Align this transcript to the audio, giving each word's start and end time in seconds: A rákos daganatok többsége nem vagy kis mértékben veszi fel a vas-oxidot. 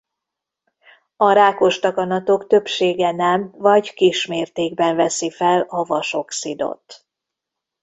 A 1.17 1.31
rákos 1.31 1.79
daganatok 1.79 2.47
többsége 2.47 3.11
nem 3.11 3.51
vagy 3.57 3.93
kis 3.93 4.25
mértékben 4.25 4.95
veszi 4.95 5.31
fel 5.31 5.61
a 5.61 5.83
vas-oxidot. 5.83 7.05